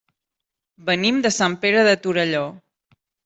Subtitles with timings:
[0.87, 2.43] Venim de Sant Pere de Torelló.